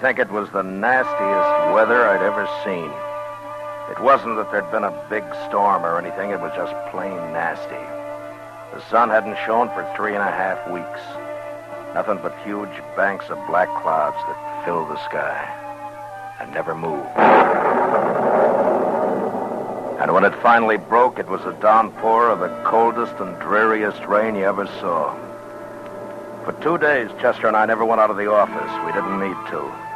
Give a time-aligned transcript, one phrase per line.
[0.00, 2.90] Think it was the nastiest weather I'd ever seen.
[3.90, 7.84] It wasn't that there'd been a big storm or anything, it was just plain nasty.
[8.72, 11.00] The sun hadn't shone for three and a half weeks.
[11.92, 15.36] Nothing but huge banks of black clouds that filled the sky
[16.40, 17.10] and never moved.
[20.00, 24.34] And when it finally broke, it was a downpour of the coldest and dreariest rain
[24.34, 25.14] you ever saw.
[26.46, 28.86] For two days, Chester and I never went out of the office.
[28.86, 29.89] We didn't need to.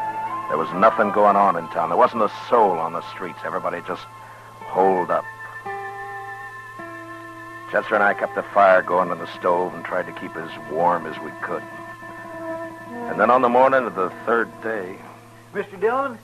[0.55, 1.89] There was nothing going on in town.
[1.89, 3.41] There wasn't a soul on the streets.
[3.45, 4.05] Everybody just
[4.61, 5.25] holed up.
[7.73, 10.49] Chester and I kept the fire going on the stove and tried to keep as
[10.71, 11.65] warm as we could.
[13.11, 14.97] And then on the morning of the third day.
[15.55, 15.81] Mr.
[15.81, 16.19] Dillon?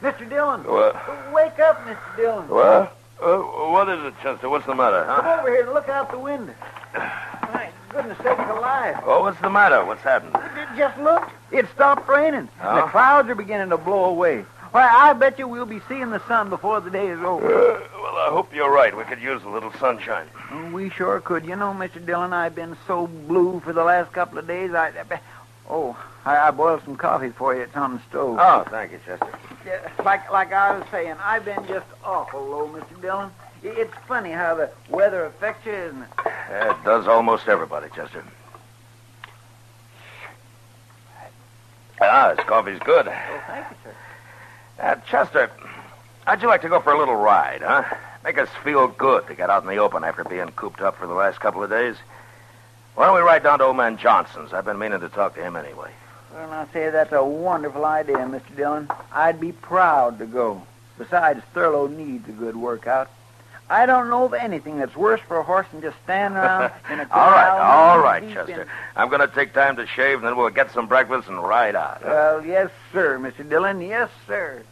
[0.00, 0.26] Mr.
[0.26, 0.64] Dillon?
[0.64, 0.94] What?
[1.34, 2.16] Wake up, Mr.
[2.16, 2.48] Dillon.
[2.48, 2.96] What?
[3.20, 4.48] Uh, what is it, Chester?
[4.48, 6.54] What's the matter, Come over here and look out the window.
[6.94, 9.02] My goodness sakes alive.
[9.04, 9.84] Oh, what's the matter?
[9.84, 10.34] What's happened?
[10.78, 11.30] Just look.
[11.52, 12.48] It stopped raining.
[12.62, 12.76] Oh?
[12.76, 14.44] The clouds are beginning to blow away.
[14.72, 17.44] Why, I bet you we'll be seeing the sun before the day is over.
[17.44, 18.96] Uh, well, I hope you're right.
[18.96, 20.28] We could use a little sunshine.
[20.52, 21.44] Oh, we sure could.
[21.44, 22.04] You know, Mr.
[22.04, 24.72] Dillon, I've been so blue for the last couple of days.
[24.72, 24.92] I,
[25.68, 27.62] oh, I, I boiled some coffee for you.
[27.62, 28.36] It's on the stove.
[28.40, 29.28] Oh, thank you, Chester.
[29.66, 33.00] Yeah, like like I was saying, I've been just awful low, Mr.
[33.02, 33.30] Dillon.
[33.64, 36.08] It's funny how the weather affects you, isn't it?
[36.24, 38.24] Yeah, it does almost everybody, Chester.
[42.00, 43.06] Ah, this coffee's good.
[43.08, 43.94] Oh, thank you, sir.
[44.82, 45.50] Uh, Chester,
[46.26, 47.84] how'd you like to go for a little ride, huh?
[48.24, 51.06] Make us feel good to get out in the open after being cooped up for
[51.06, 51.96] the last couple of days.
[52.94, 54.52] Why don't we ride down to old man Johnson's?
[54.52, 55.90] I've been meaning to talk to him anyway.
[56.32, 58.56] Well, I'll say that's a wonderful idea, Mr.
[58.56, 58.88] Dillon.
[59.12, 60.62] I'd be proud to go.
[60.98, 63.10] Besides, Thurlow needs a good workout.
[63.70, 66.98] I don't know of anything that's worse for a horse than just standing around in
[67.00, 68.62] a all right, corral all right, Chester.
[68.62, 71.40] in- I'm going to take time to shave, and then we'll get some breakfast and
[71.42, 72.04] ride out.
[72.04, 73.48] Well, yes, sir, Mr.
[73.48, 73.80] Dillon.
[73.80, 74.62] Yes, sir.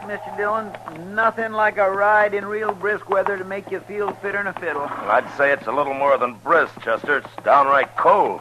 [0.00, 0.36] Right, Mr.
[0.36, 1.14] Dillon.
[1.14, 4.52] Nothing like a ride in real brisk weather to make you feel fitter than a
[4.54, 4.82] fiddle.
[4.82, 7.18] I'd say it's a little more than brisk, Chester.
[7.18, 8.40] It's downright cold.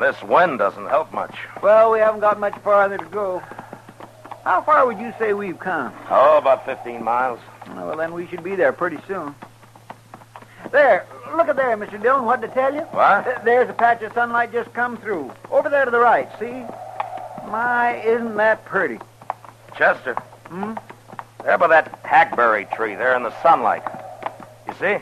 [0.00, 1.34] This wind doesn't help much.
[1.62, 3.40] Well, we haven't got much farther to go.
[4.44, 5.92] How far would you say we've come?
[6.10, 7.38] Oh, about 15 miles.
[7.68, 9.34] Well, then we should be there pretty soon.
[10.70, 11.06] There,
[11.36, 12.00] look at there, Mr.
[12.00, 12.24] Dillon.
[12.24, 12.80] What to tell you?
[12.92, 13.44] What?
[13.44, 15.30] There's a patch of sunlight just come through.
[15.50, 16.64] Over there to the right, see?
[17.50, 18.98] My, isn't that pretty?
[19.76, 20.16] Chester.
[20.52, 20.74] Hmm?
[21.44, 23.82] There by that hackberry tree there in the sunlight.
[24.68, 24.98] You see?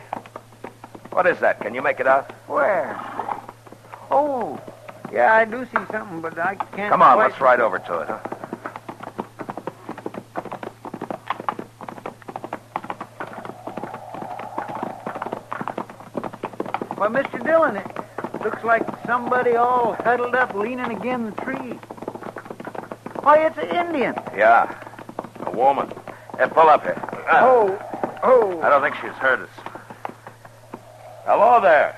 [1.09, 1.59] What is that?
[1.59, 2.31] Can you make it out?
[2.47, 2.97] Where?
[4.09, 4.57] Oh,
[5.11, 6.89] yeah, I do see something, but I can't.
[6.89, 8.19] Come on, quite- let's ride over to it, huh?
[16.97, 17.43] Well, Mr.
[17.43, 21.79] Dillon, it looks like somebody all huddled up, leaning against the tree.
[23.21, 24.15] Why, it's an Indian.
[24.35, 24.71] Yeah.
[25.51, 25.91] A woman.
[26.37, 26.95] Hey, pull up here.
[27.27, 28.61] Ah, Oh, oh.
[28.61, 29.49] I don't think she's heard us.
[31.25, 31.95] Hello there.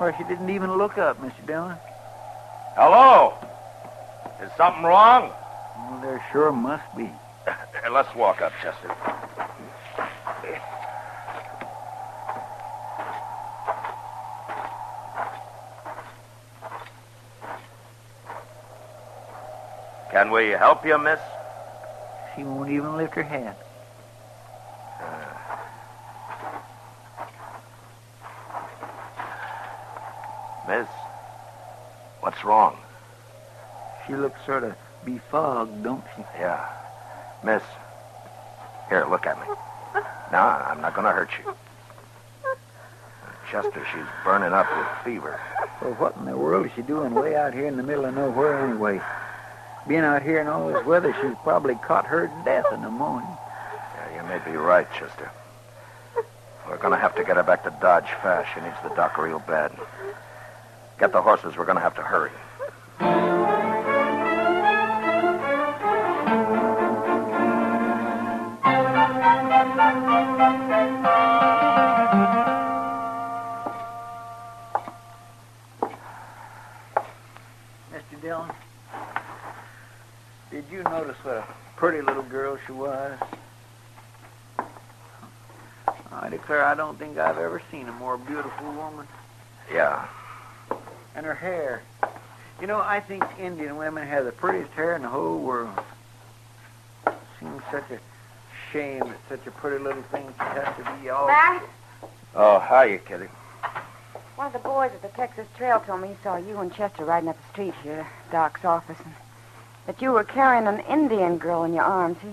[0.00, 1.46] Well, she didn't even look up, Mr.
[1.46, 1.76] Dillon.
[2.76, 3.34] Hello.
[4.42, 5.30] Is something wrong?
[5.90, 7.10] Well, there sure must be.
[7.90, 8.94] Let's walk up, Chester.
[20.10, 21.20] Can we help you, miss?
[22.38, 23.56] She won't even lift her head.
[25.00, 25.56] Uh.
[30.68, 30.86] Miss,
[32.20, 32.76] what's wrong?
[34.06, 36.22] She looks sort of befogged, don't she?
[36.38, 36.64] Yeah.
[37.42, 37.62] Miss,
[38.88, 39.46] Here, look at me.
[40.30, 41.52] No, I'm not going to hurt you.
[43.50, 45.40] Chester, she's burning up with fever.
[45.82, 48.14] Well, what in the world is she doing way out here in the middle of
[48.14, 49.00] nowhere anyway?
[49.88, 53.30] Being out here in all this weather, she's probably caught her death in the morning.
[53.96, 55.30] Yeah, you may be right, Chester.
[56.68, 58.50] We're going to have to get her back to Dodge fast.
[58.54, 59.72] She needs the doc real bad.
[61.00, 61.56] Get the horses.
[61.56, 62.30] We're going to have to hurry.
[86.48, 89.06] I declare I don't think I've ever seen a more beautiful woman.
[89.70, 90.06] Yeah.
[91.14, 91.82] And her hair.
[92.58, 95.78] You know, I think Indian women have the prettiest hair in the whole world.
[97.38, 97.98] Seems such a
[98.72, 101.26] shame that such a pretty little thing should have to be all.
[101.26, 101.64] Matt,
[102.34, 103.28] Oh, hiya, Kitty.
[104.36, 107.04] one of the boys at the Texas Trail told me he saw you and Chester
[107.04, 109.14] riding up the street here to Doc's office, and
[109.84, 112.16] that you were carrying an Indian girl in your arms.
[112.22, 112.30] He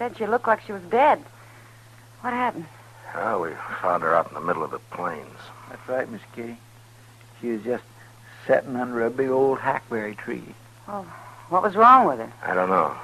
[0.00, 1.22] said she looked like she was dead.
[2.22, 2.66] What happened?
[3.14, 3.50] Oh, we
[3.80, 5.38] found her out in the middle of the plains.
[5.68, 6.56] That's right, Miss Kitty.
[7.40, 7.84] She was just
[8.46, 10.54] sitting under a big old hackberry tree.
[10.88, 11.02] Oh,
[11.48, 12.32] what was wrong with her?
[12.42, 12.94] I don't know.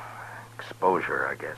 [0.59, 1.57] Exposure, I guess.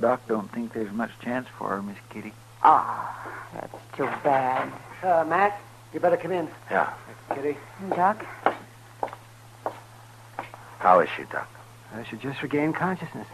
[0.00, 2.32] Doc don't think there's much chance for her, Miss Kitty.
[2.62, 4.70] Oh, that's too bad.
[5.02, 5.60] Uh, Matt,
[5.94, 6.48] you better come in.
[6.70, 6.92] Yeah.
[7.34, 7.56] Kitty.
[7.90, 8.24] Doc?
[10.78, 11.48] How is she, Doc?
[11.94, 13.26] Uh, she just regained consciousness.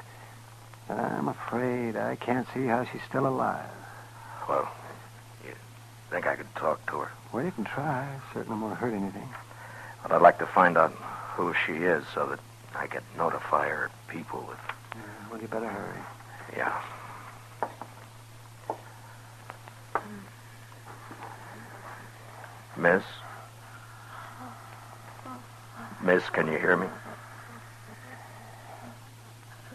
[0.89, 3.69] But I'm afraid I can't see how she's still alive.
[4.49, 4.69] Well,
[5.45, 5.53] you
[6.11, 7.11] think I could talk to her?
[7.33, 8.09] Well, you can try.
[8.33, 9.29] Certainly won't hurt anything.
[10.03, 10.93] But I'd like to find out
[11.35, 12.39] who she is so that
[12.75, 14.59] I could notify her people if...
[14.93, 14.99] Uh,
[15.31, 15.99] well, you better hurry.
[16.57, 16.81] Yeah.
[22.77, 23.03] Miss?
[26.05, 26.87] Miss, can you hear me?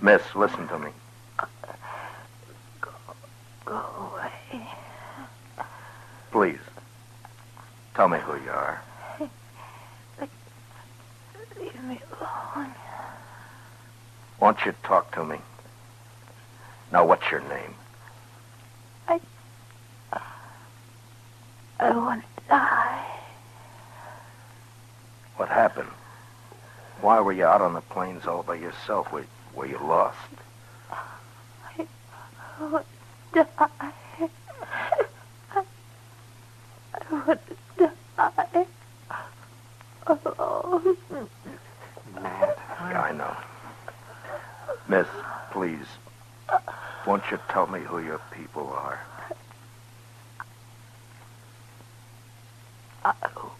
[0.01, 0.89] Miss, listen to me.
[3.65, 3.79] Go
[4.13, 4.31] away.
[6.31, 6.59] Please.
[7.93, 8.81] Tell me who you are.
[11.59, 12.73] Leave me alone.
[14.39, 15.37] Won't you talk to me?
[16.91, 17.75] Now, what's your name?
[19.07, 19.19] I
[21.79, 23.05] I want to die.
[25.35, 25.89] What happened?
[27.01, 29.11] Why were you out on the plains all by yourself?
[29.11, 29.25] Were,
[29.55, 30.17] were you lost?
[30.89, 31.85] I
[32.59, 32.85] want
[33.33, 33.91] to die.
[37.11, 37.39] Want
[37.77, 38.65] die.
[40.07, 40.95] Alone.
[42.15, 42.57] Matt.
[42.79, 43.35] I know.
[44.87, 45.07] Miss,
[45.51, 45.85] please.
[47.05, 48.99] Won't you tell me who your people are?
[53.03, 53.51] I die.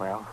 [0.00, 0.26] Well,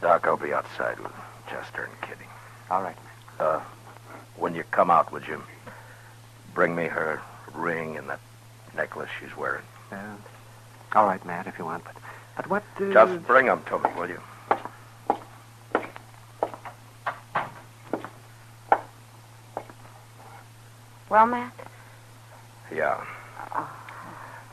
[0.00, 1.12] Doc, I'll be outside with
[1.50, 2.28] Chester and Kitty.
[2.70, 2.96] all right.
[3.40, 3.60] Uh,
[4.36, 5.42] when you come out, would you
[6.54, 7.20] bring me her
[7.54, 8.20] ring and that
[8.76, 9.64] necklace she's wearing?
[9.90, 9.96] Uh,
[10.94, 11.84] all right, Matt, if you want.
[11.84, 11.96] But,
[12.36, 12.62] but what...
[12.80, 14.20] Uh, Just bring them to me, will you?
[21.08, 21.52] Well, Matt?
[22.74, 23.02] Yeah.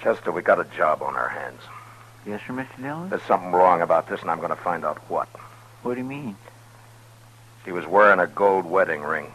[0.01, 1.62] Chester, we got a job on our hands.
[2.25, 2.81] Yes, sir, Mr.
[2.81, 3.10] Dillon?
[3.10, 5.27] There's something wrong about this, and I'm going to find out what.
[5.86, 6.36] What do you mean?
[7.63, 9.32] She was wearing a gold wedding ring.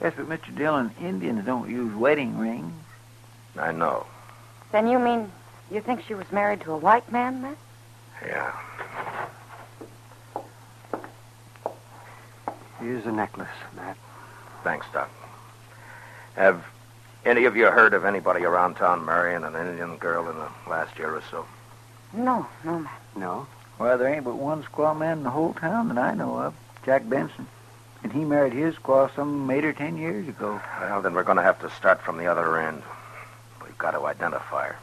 [0.00, 0.52] Yes, but Mr.
[0.52, 2.72] Dillon, Indians don't use wedding rings.
[3.56, 4.04] I know.
[4.72, 5.30] Then you mean
[5.70, 7.56] you think she was married to a white man, Matt?
[8.26, 8.52] Yeah.
[12.80, 13.96] Here's a necklace, Matt.
[14.64, 15.08] Thanks, Doc.
[16.34, 16.64] Have
[17.24, 20.98] any of you heard of anybody around town marrying an Indian girl in the last
[20.98, 21.46] year or so?
[22.12, 23.00] No, no, Matt.
[23.14, 23.46] No?
[23.82, 26.54] Well, there ain't but one squaw man in the whole town that I know of,
[26.84, 27.48] Jack Benson.
[28.04, 30.60] And he married his squaw some eight or ten years ago.
[30.80, 32.80] Well, then we're going to have to start from the other end.
[33.64, 34.76] We've got to identify her.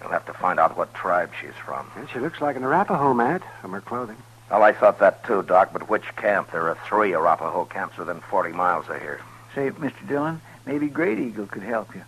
[0.00, 1.86] We'll have to find out what tribe she's from.
[1.94, 4.16] Well, she looks like an Arapaho, Matt, from her clothing.
[4.50, 6.52] Well, I thought that too, Doc, but which camp?
[6.52, 9.20] There are three Arapaho camps within 40 miles of here.
[9.54, 10.08] Say, Mr.
[10.08, 12.04] Dillon, maybe Great Eagle could help you.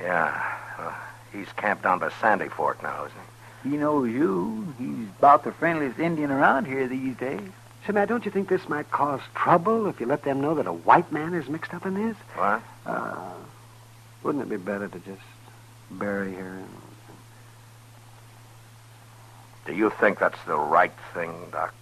[0.00, 0.42] Yeah.
[0.78, 0.94] Uh,
[1.34, 3.29] he's camped down by Sandy Fork now, isn't he?
[3.62, 4.74] He knows you.
[4.78, 7.48] He's about the friendliest Indian around here these days.
[7.86, 10.66] Say, Matt, don't you think this might cause trouble if you let them know that
[10.66, 12.16] a white man is mixed up in this?
[12.34, 12.62] What?
[12.86, 13.34] Uh,
[14.22, 15.20] wouldn't it be better to just
[15.90, 16.62] bury her.
[19.66, 21.74] Do you think that's the right thing, Doc?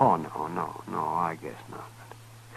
[0.00, 1.88] Oh, no, no, no, I guess not.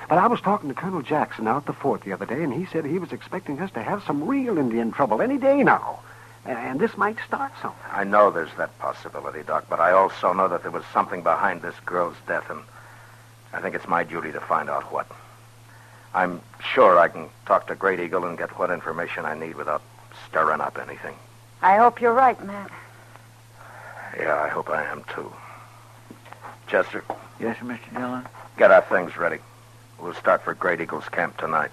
[0.10, 2.54] But I was talking to Colonel Jackson out at the fort the other day, and
[2.54, 6.00] he said he was expecting us to have some real Indian trouble any day now.
[6.46, 7.80] And this might start something.
[7.92, 11.62] I know there's that possibility, Doc, but I also know that there was something behind
[11.62, 12.60] this girl's death, and
[13.52, 15.08] I think it's my duty to find out what.
[16.14, 16.42] I'm
[16.74, 19.82] sure I can talk to Great Eagle and get what information I need without
[20.30, 21.16] stirring up anything.
[21.62, 22.70] I hope you're right, Matt.
[24.18, 25.34] Yeah, I hope I am, too.
[26.68, 27.04] Chester,
[27.40, 27.80] Yes, Mr.
[27.94, 28.26] Dillon?
[28.58, 29.40] get our things ready.
[30.00, 31.72] We'll start for Great Eagle's camp tonight.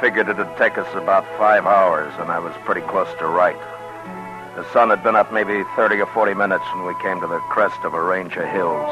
[0.00, 3.58] Figured it'd take us about five hours, and I was pretty close to right.
[4.54, 7.40] The sun had been up maybe 30 or 40 minutes when we came to the
[7.48, 8.88] crest of a range of hills.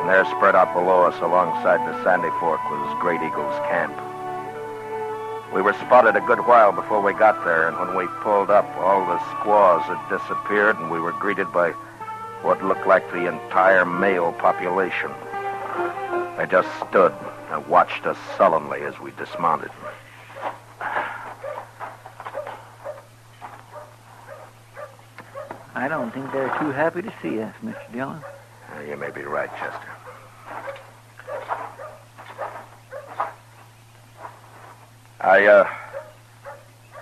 [0.00, 3.94] And there, spread out below us alongside the Sandy Fork, was Great Eagle's camp.
[5.54, 8.66] We were spotted a good while before we got there, and when we pulled up,
[8.76, 11.70] all the squaws had disappeared, and we were greeted by
[12.42, 15.10] what looked like the entire male population.
[16.36, 17.14] They just stood
[17.50, 19.70] and watched us sullenly as we dismounted.
[25.74, 27.92] I don't think they're too happy to see us, Mr.
[27.92, 28.22] Dillon.
[28.74, 29.88] Uh, You may be right, Chester.
[35.20, 35.68] I, uh,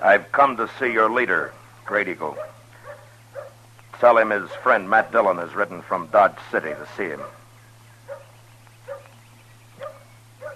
[0.00, 1.52] I've come to see your leader,
[1.84, 2.36] Great Eagle.
[4.00, 7.20] Tell him his friend Matt Dillon has ridden from Dodge City to see him.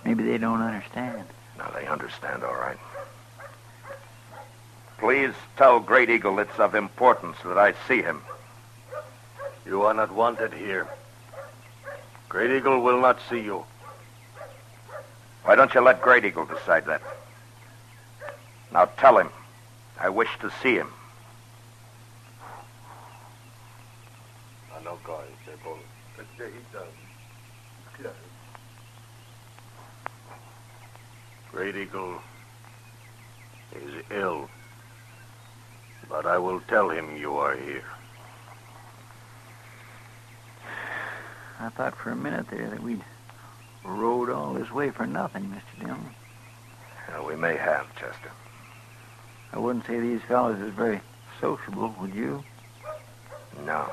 [0.08, 1.22] Maybe they don't understand.
[1.58, 2.78] Now, they understand, all right.
[4.96, 8.22] Please tell Great Eagle it's of importance that I see him.
[9.66, 10.88] You are not wanted here.
[12.30, 13.66] Great Eagle will not see you.
[15.44, 17.02] Why don't you let Great Eagle decide that?
[18.72, 19.28] Now tell him
[20.00, 20.88] I wish to see him.
[31.52, 32.20] Great Eagle
[33.74, 34.48] is ill.
[36.08, 37.84] But I will tell him you are here.
[41.60, 43.02] I thought for a minute there that we'd
[43.84, 45.84] rode all this way for nothing, Mr.
[45.84, 46.10] Dillon.
[47.08, 48.30] Uh, we may have, Chester.
[49.52, 51.00] I wouldn't say these fellows is very
[51.40, 52.44] sociable, would you?
[53.64, 53.90] No.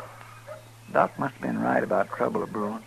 [0.91, 2.83] Doc must have been right about trouble brewing.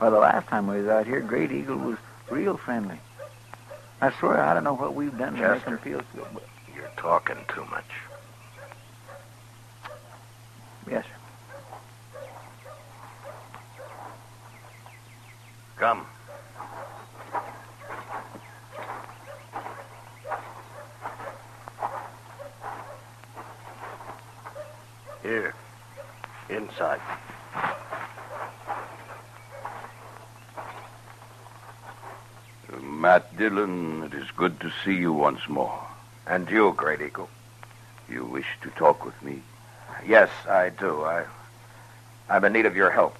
[0.00, 1.98] Well, the last time we was out here, Great Eagle was
[2.30, 2.98] real friendly.
[4.00, 5.70] I swear I don't know what we've done to make Chester.
[5.70, 6.26] him feel so.
[6.32, 7.84] But You're talking too much.
[10.90, 11.10] yes, sir.
[15.78, 16.06] Come.
[25.22, 25.54] Here.
[26.48, 27.00] Inside.
[33.06, 35.80] Matt Dillon, it is good to see you once more.
[36.26, 37.28] And you, Great Eagle.
[38.08, 39.42] You wish to talk with me?
[40.04, 41.04] Yes, I do.
[41.04, 41.24] I,
[42.28, 43.16] I'm in need of your help.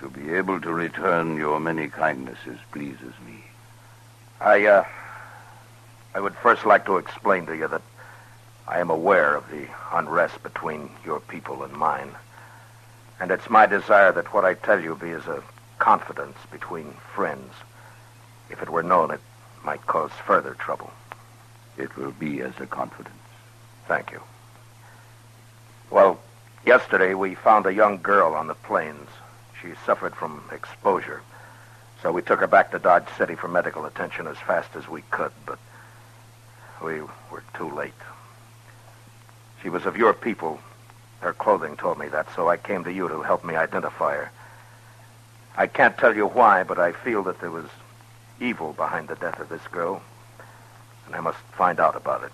[0.00, 3.44] To be able to return your many kindnesses pleases me.
[4.42, 4.84] I, uh,
[6.14, 7.82] I would first like to explain to you that
[8.66, 12.10] I am aware of the unrest between your people and mine.
[13.20, 15.42] And it's my desire that what I tell you be as a
[15.78, 17.54] confidence between friends.
[18.50, 19.20] If it were known, it
[19.64, 20.90] might cause further trouble.
[21.76, 23.14] It will be as a confidence.
[23.86, 24.20] Thank you.
[25.90, 26.20] Well,
[26.66, 29.08] yesterday we found a young girl on the plains.
[29.60, 31.22] She suffered from exposure.
[32.02, 35.02] So we took her back to Dodge City for medical attention as fast as we
[35.10, 35.58] could, but
[36.82, 37.92] we were too late.
[39.62, 40.60] She was of your people.
[41.20, 44.30] Her clothing told me that, so I came to you to help me identify her.
[45.56, 47.66] I can't tell you why, but I feel that there was
[48.40, 50.02] evil behind the death of this girl,
[51.06, 52.32] and I must find out about it.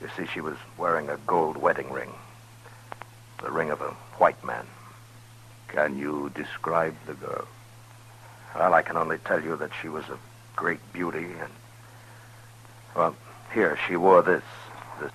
[0.00, 2.12] You see, she was wearing a gold wedding ring.
[3.42, 4.66] The ring of a white man.
[5.68, 7.46] Can you describe the girl?
[8.54, 10.18] Well, I can only tell you that she was of
[10.56, 11.52] great beauty and.
[12.96, 13.14] Well,
[13.52, 14.42] here, she wore this.
[15.00, 15.12] This.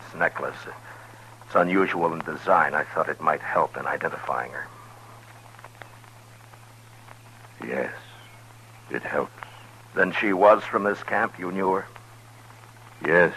[0.00, 0.56] this necklace.
[1.54, 2.74] It's unusual in design.
[2.74, 4.66] I thought it might help in identifying her.
[7.64, 7.92] Yes,
[8.90, 9.30] it helps.
[9.94, 11.38] Then she was from this camp?
[11.38, 11.86] You knew her?
[13.06, 13.34] Yes,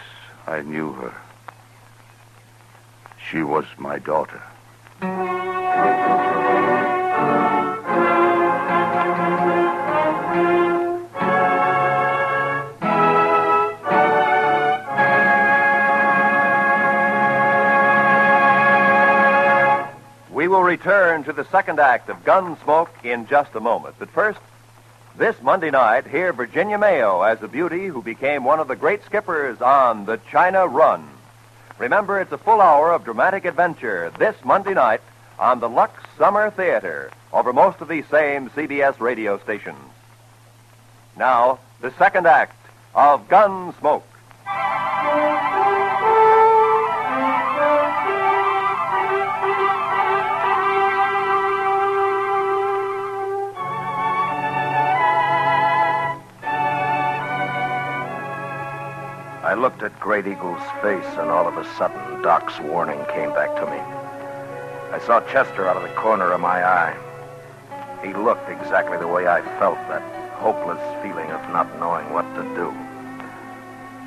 [0.47, 1.13] I knew her.
[3.29, 4.41] She was my daughter.
[20.67, 23.95] Return to the second act of Gunsmoke in just a moment.
[23.97, 24.39] But first,
[25.17, 29.01] this Monday night, hear Virginia Mayo as a beauty who became one of the great
[29.05, 31.07] skippers on the China Run.
[31.79, 34.99] Remember, it's a full hour of dramatic adventure this Monday night
[35.39, 39.79] on the Lux Summer Theater over most of these same CBS radio stations.
[41.15, 42.57] Now, the second act
[42.93, 44.03] of Gunsmoke.
[59.77, 63.65] Looked at Great Eagle's face, and all of a sudden, Doc's warning came back to
[63.67, 63.77] me.
[64.91, 66.97] I saw Chester out of the corner of my eye.
[68.03, 70.01] He looked exactly the way I felt, that
[70.39, 72.69] hopeless feeling of not knowing what to do.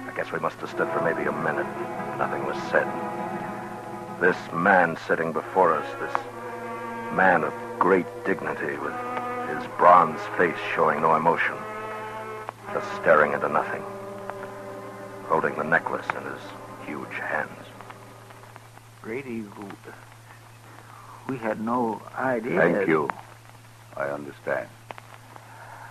[0.09, 1.71] I guess we must have stood for maybe a minute.
[2.19, 2.89] Nothing was said.
[4.21, 8.97] This man sitting before us, this man of great dignity, with
[9.55, 11.55] his bronze face showing no emotion,
[12.73, 13.85] just staring into nothing
[15.31, 16.43] holding the necklace in his
[16.85, 17.65] huge hands.
[19.01, 19.45] Grady,
[21.29, 22.59] we had no idea.
[22.59, 23.09] Thank you.
[23.97, 24.69] I understand.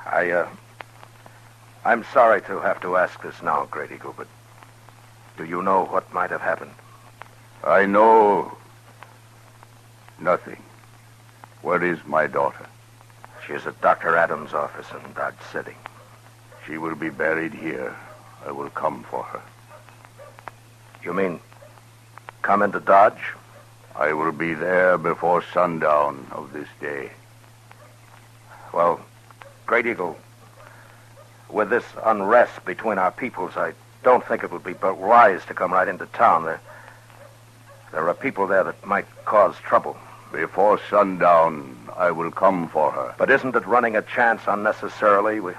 [0.05, 0.50] I, uh.
[1.86, 4.27] I'm sorry to have to ask this now, Grady but
[5.38, 6.72] do you know what might have happened?
[7.63, 8.51] I know
[10.19, 10.62] nothing.
[11.62, 12.65] Where is my daughter?
[13.48, 14.17] She is at Dr.
[14.17, 15.77] Adams' office in Dodge City.
[16.67, 17.95] She will be buried here.
[18.45, 19.41] I will come for her.
[21.04, 21.39] You mean
[22.41, 23.34] come into Dodge?
[23.95, 27.12] I will be there before sundown of this day.
[28.73, 29.02] Well,
[29.65, 30.17] Great Eagle,
[31.49, 33.73] with this unrest between our peoples, I
[34.04, 36.45] don't think it would be but wise to come right into town.
[36.45, 36.62] There,
[37.91, 39.97] there are people there that might cause trouble.
[40.32, 43.15] Before sundown, I will come for her.
[43.17, 45.39] But isn't it running a chance unnecessarily?
[45.39, 45.54] We,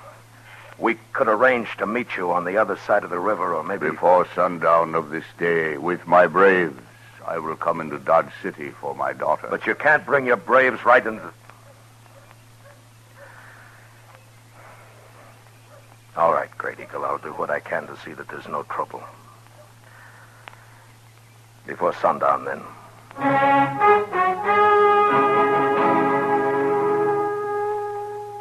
[0.80, 3.90] we could arrange to meet you on the other side of the river, or maybe.
[3.90, 6.80] Before sundown of this day, with my braves,
[7.26, 9.46] I will come into Dodge City for my daughter.
[9.50, 11.32] But you can't bring your braves right into.
[16.16, 17.04] All right, Great Eagle.
[17.04, 19.02] I'll do what I can to see that there's no trouble.
[21.66, 22.62] Before sundown, then.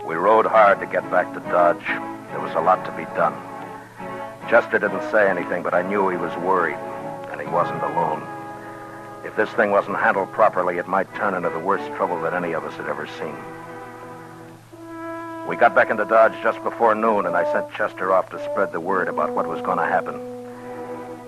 [0.07, 2.18] We rode hard to get back to Dodge.
[2.49, 3.35] Was a lot to be done.
[4.49, 6.79] Chester didn't say anything, but I knew he was worried,
[7.29, 8.23] and he wasn't alone.
[9.23, 12.53] If this thing wasn't handled properly, it might turn into the worst trouble that any
[12.53, 13.35] of us had ever seen.
[15.47, 18.71] We got back into Dodge just before noon, and I sent Chester off to spread
[18.71, 20.19] the word about what was going to happen.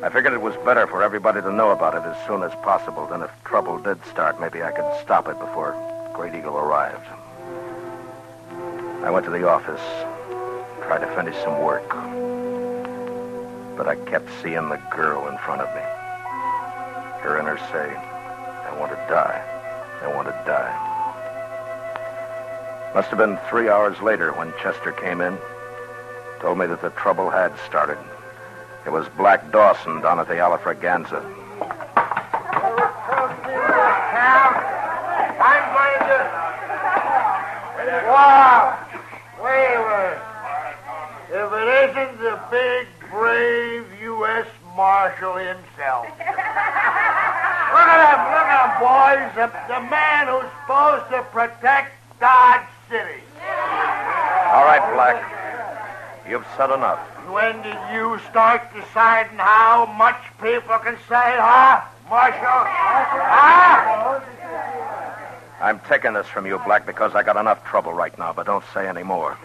[0.01, 3.05] I figured it was better for everybody to know about it as soon as possible.
[3.05, 5.75] Then, if trouble did start, maybe I could stop it before
[6.15, 7.05] Great Eagle arrived.
[9.05, 9.81] I went to the office,
[10.91, 11.87] tried to finish some work.
[13.77, 15.81] But I kept seeing the girl in front of me.
[17.21, 19.41] Hearing her say, I want to die.
[20.01, 20.75] I want to die.
[22.93, 25.37] Must have been three hours later when Chester came in.
[26.41, 27.97] Told me that the trouble had started.
[28.85, 31.23] It was Black Dawson down at the Alafraganza.
[35.39, 36.19] I'm going to.
[38.11, 38.80] Wow!
[42.51, 44.45] Big, brave U.S.
[44.75, 46.05] Marshal himself.
[46.19, 46.27] look
[47.87, 49.31] at him, look at him, boys.
[49.39, 53.23] The, the man who's supposed to protect Dodge City.
[54.51, 55.23] All right, Black.
[56.29, 56.99] You've said enough.
[57.31, 62.67] When did you start deciding how much people can say, huh, Marshal?
[62.67, 64.19] Huh?
[65.61, 68.65] I'm taking this from you, Black, because I got enough trouble right now, but don't
[68.73, 69.37] say any more.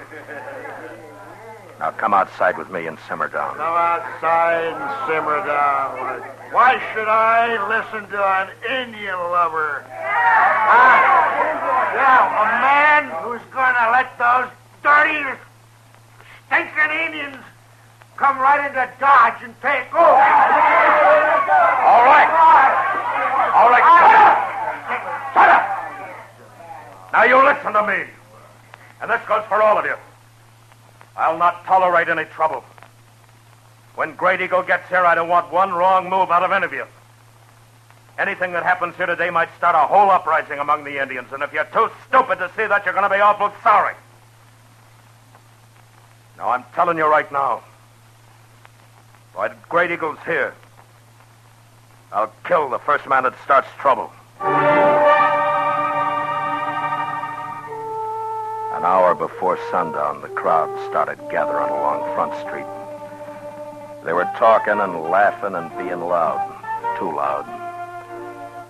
[1.78, 3.56] Now come outside with me and simmer down.
[3.56, 6.22] Come outside and simmer down.
[6.52, 9.84] Why should I listen to an Indian lover?
[9.84, 10.96] Huh?
[11.94, 14.48] Yeah, a man who's going to let those
[14.82, 15.38] dirty,
[16.46, 17.44] stinking Indians
[18.16, 20.16] come right into Dodge and take over.
[21.84, 22.30] All right.
[23.52, 24.36] All right, shut up.
[25.34, 25.64] Shut up.
[27.12, 28.08] Now you listen to me.
[29.02, 29.96] And this goes for all of you.
[31.16, 32.64] I'll not tolerate any trouble.
[33.94, 36.72] When Great Eagle gets here, I don't want one wrong move out of any of
[36.72, 36.84] you.
[38.18, 41.52] Anything that happens here today might start a whole uprising among the Indians, and if
[41.52, 43.94] you're too stupid to see that, you're going to be awful sorry.
[46.36, 47.62] Now, I'm telling you right now,
[49.34, 50.54] while Great Eagle's here,
[52.12, 54.12] I'll kill the first man that starts trouble.
[58.76, 62.66] An hour before sundown, the crowd started gathering along Front Street.
[64.04, 66.44] They were talking and laughing and being loud,
[66.98, 67.48] too loud.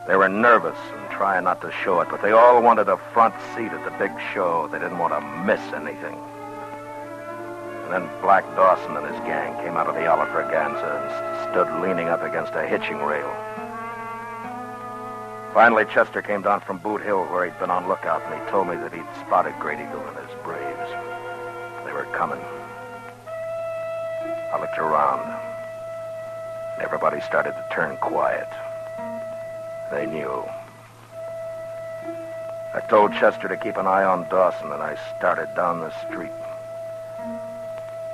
[0.07, 3.35] They were nervous and trying not to show it, but they all wanted a front
[3.57, 4.69] seat at the big show.
[4.71, 6.15] They didn't want to miss anything.
[7.83, 12.09] And then Black Dawson and his gang came out of the Alafraganza and stood leaning
[12.09, 13.35] up against a hitching rail.
[15.57, 18.69] Finally, Chester came down from Boot Hill where he'd been on lookout, and he told
[18.69, 20.91] me that he'd spotted Great Eagle and his braves.
[21.87, 22.39] They were coming.
[24.53, 25.25] I looked around.
[26.83, 28.47] Everybody started to turn quiet.
[29.91, 30.45] They knew.
[32.75, 36.37] I told Chester to keep an eye on Dawson, and I started down the street.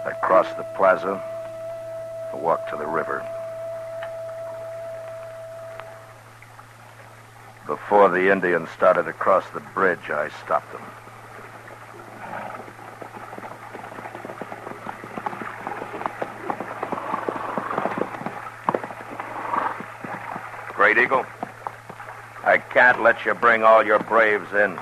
[0.06, 1.20] I crossed the plaza,
[2.34, 3.26] walked to the river.
[7.66, 10.82] Before the Indians started to cross the bridge, I stopped them.
[20.74, 21.24] Great Eagle,
[22.44, 24.78] I can't let you bring all your braves in.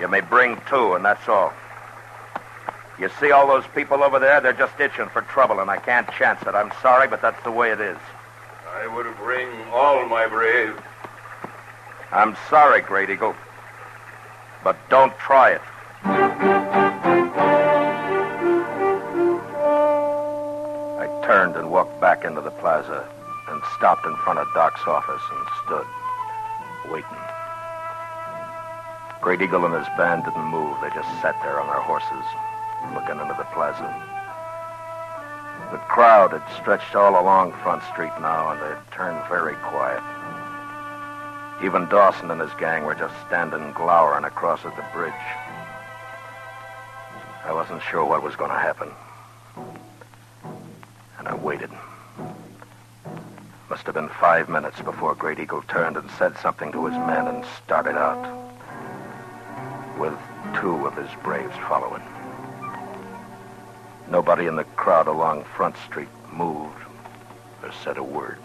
[0.00, 1.52] You may bring two, and that's all.
[2.98, 4.40] You see all those people over there?
[4.40, 6.54] They're just itching for trouble, and I can't chance it.
[6.54, 7.98] I'm sorry, but that's the way it is.
[8.72, 10.78] I would bring all my braves.
[12.10, 13.34] I'm sorry, Great Eagle.
[14.64, 15.60] But don't try it.
[20.98, 23.06] I turned and walked back into the plaza
[23.48, 25.86] and stopped in front of Doc's office and stood,
[26.90, 27.04] waiting.
[29.20, 30.80] Great Eagle and his band didn't move.
[30.80, 32.24] They just sat there on their horses,
[32.94, 33.84] looking into the plaza.
[35.72, 40.02] The crowd had stretched all along Front Street now, and they'd turned very quiet.
[41.62, 45.12] Even Dawson and his gang were just standing glowering across at the bridge.
[47.44, 48.88] I wasn't sure what was going to happen.
[51.18, 51.70] And I waited.
[53.68, 57.26] Must have been five minutes before Great Eagle turned and said something to his men
[57.26, 58.24] and started out.
[59.98, 60.14] With
[60.60, 62.02] two of his braves following.
[64.08, 66.78] Nobody in the crowd along Front Street moved
[67.64, 68.38] or said a word.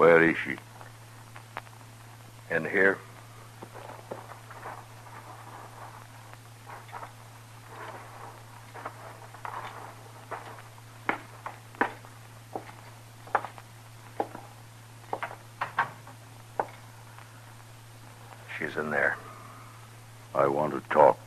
[0.00, 0.56] Where is she?
[2.50, 2.96] In here?
[18.58, 19.18] She's in there.
[20.34, 21.18] I want to talk.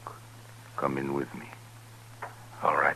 [0.77, 1.45] Come in with me.
[2.61, 2.95] All right.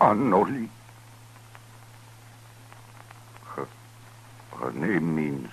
[0.00, 0.68] Anoli.
[3.44, 3.66] Her,
[4.58, 5.48] her name means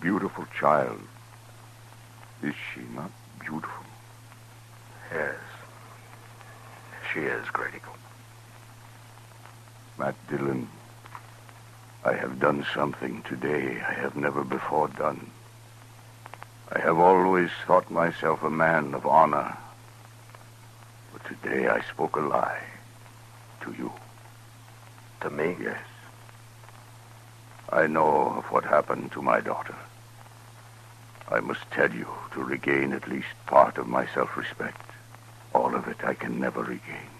[0.00, 1.00] beautiful child.
[2.42, 3.10] Is she not
[3.40, 3.84] beautiful?
[5.12, 5.34] Yes.
[7.12, 7.96] She is, Great Eagle.
[9.98, 10.68] Matt Dillon,
[12.04, 15.30] I have done something today I have never before done.
[16.72, 19.56] I have always thought myself a man of honor.
[21.12, 22.62] But today I spoke a lie.
[23.62, 23.92] To you.
[25.20, 25.54] To me?
[25.60, 25.84] Yes.
[27.70, 29.76] I know of what happened to my daughter.
[31.28, 34.90] I must tell you to regain at least part of my self-respect.
[35.52, 37.15] All of it I can never regain.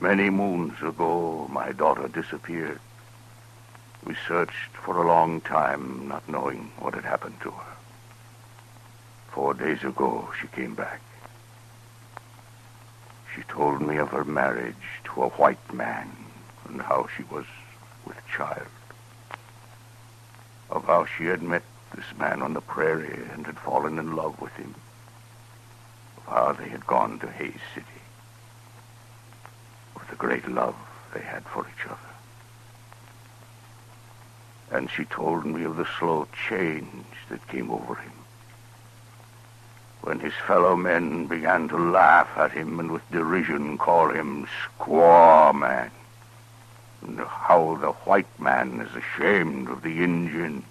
[0.00, 2.80] Many moons ago, my daughter disappeared.
[4.02, 7.76] We searched for a long time, not knowing what had happened to her.
[9.30, 11.02] Four days ago, she came back.
[13.34, 16.10] She told me of her marriage to a white man
[16.66, 17.44] and how she was
[18.06, 18.68] with child.
[20.70, 21.62] Of how she had met
[21.94, 24.74] this man on the prairie and had fallen in love with him.
[26.16, 27.99] Of how they had gone to Hays City.
[30.20, 30.76] Great love
[31.14, 31.96] they had for each other.
[34.70, 38.12] And she told me of the slow change that came over him.
[40.02, 44.46] when his fellow men began to laugh at him and with derision call him
[44.78, 45.90] Squaw Man.
[47.00, 50.64] And how the white man is ashamed of the Indian.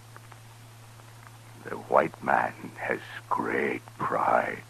[1.63, 4.61] The white man has great pride.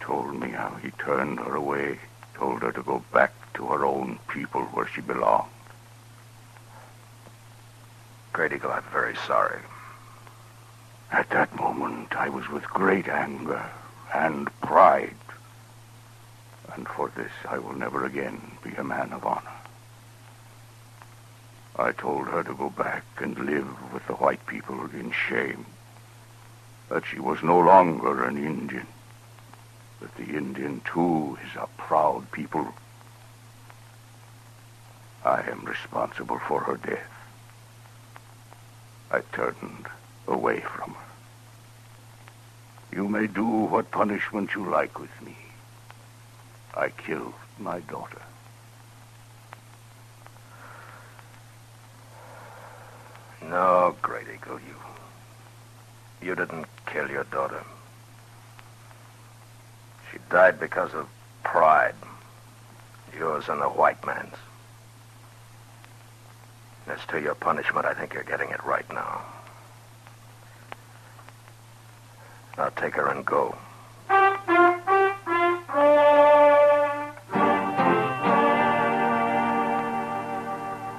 [0.00, 1.98] Told me how he turned her away,
[2.34, 5.50] told her to go back to her own people where she belonged.
[8.32, 9.60] Great Eagle, I'm very sorry.
[11.12, 13.68] At that moment, I was with great anger
[14.14, 15.14] and pride.
[16.74, 19.50] And for this, I will never again be a man of honor.
[21.76, 25.66] I told her to go back and live with the white people in shame.
[26.88, 28.86] That she was no longer an Indian.
[30.00, 32.66] That the Indian, too, is a proud people.
[35.24, 37.10] I am responsible for her death.
[39.10, 39.86] I turned
[40.26, 41.10] away from her.
[42.92, 45.36] You may do what punishment you like with me.
[46.74, 48.22] I killed my daughter.
[53.42, 56.26] No, Great Eagle, you.
[56.26, 57.64] You didn't kill your daughter.
[60.30, 61.08] Died because of
[61.42, 61.96] pride.
[63.18, 64.36] Yours and the white man's.
[66.86, 69.22] As to your punishment, I think you're getting it right now.
[72.56, 73.56] Now take her and go.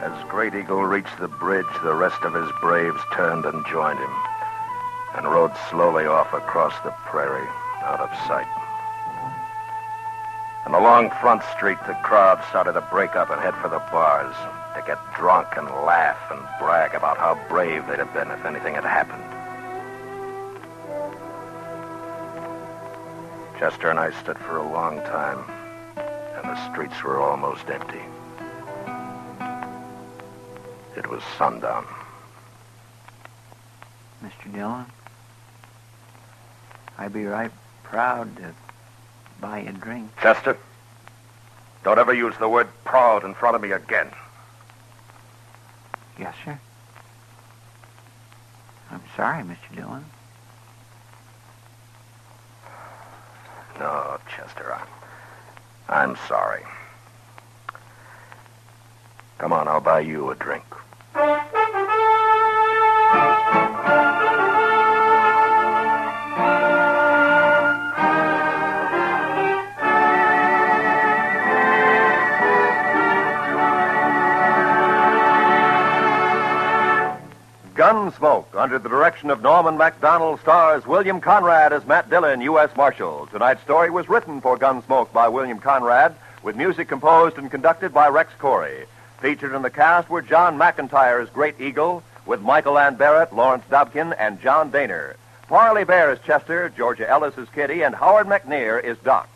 [0.01, 4.13] As Great Eagle reached the bridge, the rest of his braves turned and joined him
[5.15, 7.47] and rode slowly off across the prairie,
[7.83, 8.60] out of sight.
[10.81, 14.33] Along Front Street, the crowd started to break up and head for the bars
[14.73, 18.73] to get drunk and laugh and brag about how brave they'd have been if anything
[18.73, 19.21] had happened.
[23.59, 25.43] Chester and I stood for a long time,
[25.97, 28.01] and the streets were almost empty.
[30.97, 31.85] It was sundown.
[34.23, 34.51] Mr.
[34.51, 34.87] Dillon,
[36.97, 37.51] I'd be right
[37.83, 38.55] proud to
[39.39, 40.09] buy you a drink.
[40.19, 40.57] Chester,
[41.83, 44.07] don't ever use the word proud in front of me again.
[46.19, 46.59] Yes, sir.
[48.91, 49.75] I'm sorry, Mr.
[49.75, 50.05] Dillon.
[53.79, 54.87] No, Chester, I'm,
[55.89, 56.63] I'm sorry.
[59.39, 60.63] Come on, I'll buy you a drink.
[78.11, 82.69] Gunsmoke, under the direction of Norman Macdonnell, stars William Conrad as Matt Dillon, U.S.
[82.75, 83.27] Marshal.
[83.27, 88.09] Tonight's story was written for Gunsmoke by William Conrad, with music composed and conducted by
[88.09, 88.85] Rex Koury.
[89.21, 93.63] Featured in the cast were John McIntire as Great Eagle, with Michael Ann Barrett, Lawrence
[93.69, 95.15] Dobkin, and John Dehner.
[95.47, 99.29] Parley Baer is Chester, Georgia Ellis is Kitty, and Howard McNear is Doc.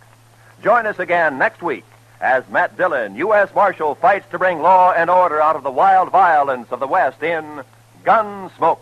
[0.61, 1.85] Join us again next week
[2.19, 3.53] as Matt Dillon, U.S.
[3.55, 7.23] Marshal, fights to bring law and order out of the wild violence of the West
[7.23, 7.63] in
[8.05, 8.77] Gunsmoke.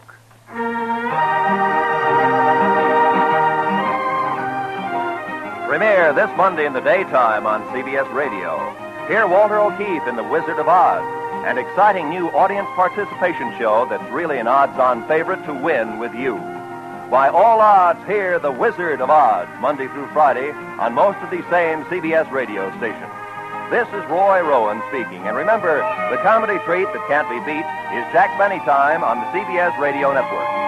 [5.70, 8.60] Premiere this Monday in the daytime on CBS Radio.
[9.08, 11.08] Hear Walter O'Keefe in The Wizard of Odds,
[11.48, 16.14] an exciting new audience participation show that's really an odds on favorite to win with
[16.14, 16.36] you.
[17.10, 21.46] By all odds, hear The Wizard of Odds, Monday through Friday, on most of these
[21.50, 23.13] same CBS radio stations.
[23.72, 25.26] This is Roy Rowan speaking.
[25.28, 25.78] And remember,
[26.12, 30.14] the comedy treat that can't be beat is Jack Benny Time on the CBS Radio
[30.14, 30.63] Network.